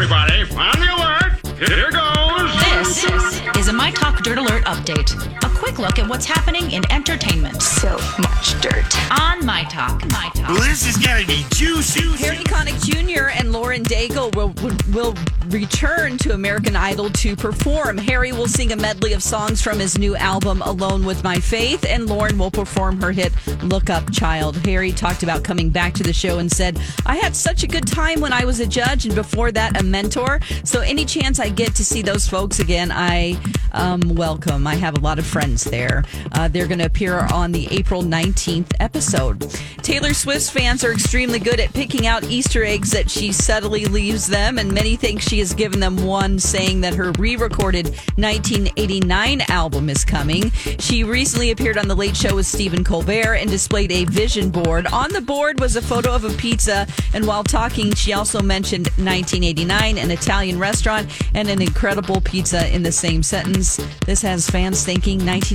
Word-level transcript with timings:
everybody. 0.00 0.42
On 0.54 0.78
the 0.78 0.86
alert. 0.94 1.58
Here 1.58 1.90
goes. 1.90 2.54
This 2.86 3.58
is 3.58 3.66
a 3.66 3.72
My 3.72 3.90
Talk 3.90 4.22
Dirt 4.22 4.38
Alert 4.38 4.64
update. 4.64 5.47
A 5.68 5.70
quick 5.70 5.78
look 5.80 5.98
at 5.98 6.08
what's 6.08 6.24
happening 6.24 6.70
in 6.70 6.82
entertainment 6.90 7.60
So 7.60 7.98
much 8.18 8.58
dirt. 8.62 9.20
on 9.20 9.44
My 9.44 9.64
Talk. 9.64 10.02
My 10.10 10.30
Talk. 10.34 10.58
This 10.60 10.86
is 10.86 10.96
gonna 10.96 11.26
be 11.26 11.44
juicy. 11.50 12.08
Harry 12.24 12.38
Connick 12.38 12.82
Jr. 12.82 13.28
and 13.38 13.52
Lauren 13.52 13.82
Daigle 13.82 14.34
will, 14.34 14.54
will 14.94 15.14
return 15.48 16.16
to 16.18 16.32
American 16.32 16.74
Idol 16.74 17.10
to 17.10 17.36
perform. 17.36 17.98
Harry 17.98 18.32
will 18.32 18.48
sing 18.48 18.72
a 18.72 18.76
medley 18.76 19.12
of 19.12 19.22
songs 19.22 19.60
from 19.60 19.78
his 19.78 19.98
new 19.98 20.16
album, 20.16 20.62
Alone 20.62 21.04
with 21.04 21.22
My 21.22 21.38
Faith, 21.38 21.84
and 21.86 22.06
Lauren 22.06 22.38
will 22.38 22.50
perform 22.50 23.00
her 23.02 23.12
hit, 23.12 23.34
Look 23.62 23.90
Up 23.90 24.10
Child. 24.10 24.56
Harry 24.64 24.90
talked 24.90 25.22
about 25.22 25.44
coming 25.44 25.68
back 25.68 25.92
to 25.94 26.02
the 26.02 26.14
show 26.14 26.38
and 26.38 26.50
said, 26.50 26.80
I 27.04 27.16
had 27.16 27.36
such 27.36 27.62
a 27.62 27.66
good 27.66 27.86
time 27.86 28.20
when 28.22 28.32
I 28.32 28.46
was 28.46 28.60
a 28.60 28.66
judge 28.66 29.04
and 29.04 29.14
before 29.14 29.52
that, 29.52 29.78
a 29.78 29.84
mentor. 29.84 30.40
So 30.64 30.80
any 30.80 31.04
chance 31.04 31.38
I 31.38 31.50
get 31.50 31.74
to 31.74 31.84
see 31.84 32.00
those 32.00 32.26
folks 32.26 32.58
again, 32.58 32.90
I 32.90 33.38
um, 33.72 34.00
welcome. 34.14 34.66
I 34.66 34.74
have 34.76 34.96
a 34.96 35.00
lot 35.00 35.18
of 35.18 35.26
friends 35.26 35.57
there. 35.64 36.04
Uh, 36.32 36.48
they're 36.48 36.66
going 36.66 36.78
to 36.78 36.86
appear 36.86 37.18
on 37.32 37.52
the 37.52 37.68
April 37.70 38.02
19th 38.02 38.72
episode. 38.80 39.40
Taylor 39.82 40.12
Swift's 40.12 40.50
fans 40.50 40.84
are 40.84 40.92
extremely 40.92 41.38
good 41.38 41.60
at 41.60 41.72
picking 41.72 42.06
out 42.06 42.24
Easter 42.24 42.64
eggs 42.64 42.90
that 42.90 43.10
she 43.10 43.32
subtly 43.32 43.86
leaves 43.86 44.26
them, 44.26 44.58
and 44.58 44.72
many 44.72 44.96
think 44.96 45.20
she 45.20 45.38
has 45.38 45.54
given 45.54 45.80
them 45.80 46.04
one, 46.04 46.38
saying 46.38 46.80
that 46.82 46.94
her 46.94 47.12
re 47.12 47.36
recorded 47.36 47.86
1989 48.16 49.42
album 49.48 49.88
is 49.88 50.04
coming. 50.04 50.50
She 50.78 51.04
recently 51.04 51.50
appeared 51.50 51.78
on 51.78 51.88
The 51.88 51.94
Late 51.94 52.16
Show 52.16 52.36
with 52.36 52.46
Stephen 52.46 52.84
Colbert 52.84 53.34
and 53.34 53.50
displayed 53.50 53.92
a 53.92 54.04
vision 54.04 54.50
board. 54.50 54.86
On 54.88 55.10
the 55.12 55.20
board 55.20 55.60
was 55.60 55.76
a 55.76 55.82
photo 55.82 56.14
of 56.14 56.24
a 56.24 56.30
pizza, 56.34 56.86
and 57.14 57.26
while 57.26 57.44
talking, 57.44 57.94
she 57.94 58.12
also 58.12 58.40
mentioned 58.42 58.88
1989, 58.98 59.98
an 59.98 60.10
Italian 60.10 60.58
restaurant, 60.58 61.08
and 61.34 61.48
an 61.48 61.62
incredible 61.62 62.20
pizza 62.20 62.68
in 62.74 62.82
the 62.82 62.92
same 62.92 63.22
sentence. 63.22 63.76
This 64.04 64.22
has 64.22 64.48
fans 64.48 64.84
thinking 64.84 65.18
1989 65.18 65.47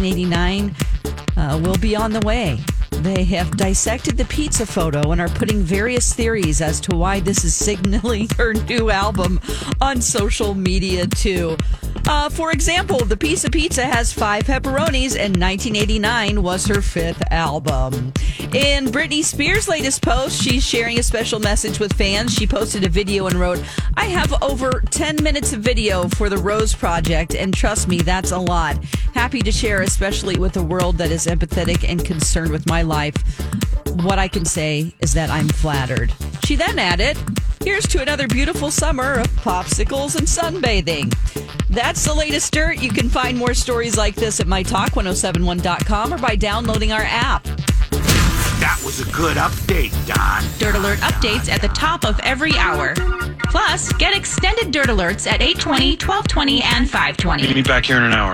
uh, 1.38 1.60
will 1.64 1.78
be 1.78 1.96
on 1.96 2.12
the 2.12 2.20
way. 2.22 2.60
They 2.92 3.24
have 3.26 3.58
dissected 3.58 4.18
the 4.18 4.26
pizza 4.26 4.66
photo 4.66 5.12
and 5.12 5.20
are 5.20 5.30
putting 5.30 5.60
various 5.60 6.14
theories 6.14 6.62
as 6.62 6.80
to 6.82 6.96
why 6.96 7.20
this 7.20 7.44
is 7.44 7.54
signaling 7.54 8.30
her 8.38 8.54
new 8.54 8.90
album 8.90 9.40
on 9.82 10.02
social 10.02 10.56
media, 10.56 11.08
too. 11.08 11.58
Uh, 12.06 12.30
for 12.30 12.52
example, 12.52 13.00
the 13.06 13.16
piece 13.16 13.46
of 13.46 13.52
pizza 13.52 13.86
has 13.86 14.12
five 14.12 14.44
pepperonis, 14.44 15.18
and 15.18 15.40
1989 15.40 16.44
was 16.44 16.66
her 16.66 16.82
fifth 16.82 17.22
album. 17.32 18.14
In 18.54 18.88
Britney 18.88 19.24
Spears' 19.24 19.68
latest 19.68 20.02
post, 20.02 20.42
she's 20.42 20.66
sharing 20.66 21.00
a 21.00 21.04
special 21.04 21.40
message 21.40 21.80
with 21.80 21.94
fans. 21.94 22.34
She 22.34 22.46
posted 22.46 22.84
a 22.84 22.90
video 22.90 23.28
and 23.28 23.36
wrote, 23.36 23.64
I 23.96 24.06
have 24.06 24.42
over 24.44 24.82
10 24.92 25.24
minutes 25.24 25.54
of 25.54 25.62
video 25.62 26.08
for 26.10 26.30
the 26.30 26.38
Rose 26.38 26.74
Project, 26.74 27.36
and 27.36 27.54
trust 27.54 27.88
me, 27.88 27.98
that's 28.00 28.32
a 28.32 28.38
lot. 28.38 28.84
Happy 29.14 29.42
to 29.42 29.52
share, 29.52 29.82
especially 29.82 30.38
with 30.38 30.58
a 30.58 30.64
world 30.64 30.98
that 30.98 31.12
is 31.12 31.26
empathetic 31.26 31.88
and 31.88 32.04
concerned 32.04 32.52
with 32.52 32.68
my 32.68 32.82
life. 32.82 33.16
What 34.04 34.20
I 34.20 34.28
can 34.28 34.46
say 34.46 34.94
is 35.00 35.14
that 35.14 35.30
I'm 35.30 35.48
flattered. 35.48 36.14
She 36.44 36.56
then 36.56 36.78
added, 36.80 37.18
Here's 37.64 37.88
to 37.88 38.02
another 38.02 38.28
beautiful 38.28 38.70
summer 38.72 39.14
of 39.14 39.28
popsicles 39.38 40.18
and 40.18 40.28
sunbathing. 40.28 41.14
That's 41.70 42.04
the 42.04 42.14
latest 42.14 42.52
dirt. 42.52 42.80
You 42.80 42.90
can 42.90 43.08
find 43.08 43.38
more 43.38 43.54
stories 43.54 43.96
like 43.98 44.16
this 44.16 44.42
at 44.42 44.48
mytalk1071.com 44.48 46.14
or 46.14 46.18
by 46.18 46.36
downloading 46.36 46.92
our 46.92 47.04
app. 47.04 47.46
That 48.60 48.82
was 48.84 49.00
a 49.00 49.12
good 49.12 49.38
update, 49.38 49.92
Don. 50.08 50.44
Dirt 50.58 50.76
Alert 50.76 51.00
updates 51.00 51.50
at 51.50 51.62
the 51.62 51.70
top 51.70 52.06
of 52.06 52.20
every 52.22 52.54
hour. 52.58 52.96
Plus, 53.50 53.94
get 53.94 54.16
extended 54.16 54.72
Dirt 54.72 54.88
Alerts 54.88 55.28
at 55.28 55.42
820, 55.42 55.92
1220, 55.92 56.64
and 56.64 56.90
520. 56.90 57.44
Meet 57.44 57.56
me 57.56 57.62
back 57.62 57.86
here 57.86 57.98
in 57.98 58.04
an 58.04 58.14
hour. 58.14 58.32